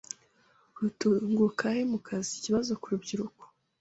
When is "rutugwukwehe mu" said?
0.79-1.97